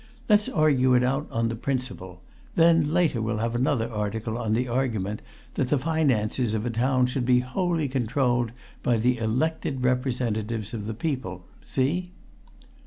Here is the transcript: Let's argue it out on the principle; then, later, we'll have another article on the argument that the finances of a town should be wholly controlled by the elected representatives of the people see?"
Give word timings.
Let's 0.27 0.49
argue 0.49 0.95
it 0.95 1.03
out 1.03 1.27
on 1.29 1.47
the 1.49 1.55
principle; 1.55 2.21
then, 2.55 2.91
later, 2.91 3.21
we'll 3.21 3.37
have 3.37 3.53
another 3.53 3.87
article 3.87 4.35
on 4.35 4.53
the 4.53 4.67
argument 4.67 5.21
that 5.53 5.69
the 5.69 5.77
finances 5.77 6.55
of 6.55 6.65
a 6.65 6.71
town 6.71 7.05
should 7.05 7.23
be 7.23 7.41
wholly 7.41 7.87
controlled 7.87 8.51
by 8.81 8.97
the 8.97 9.19
elected 9.19 9.83
representatives 9.83 10.73
of 10.73 10.87
the 10.87 10.95
people 10.95 11.45
see?" 11.61 12.09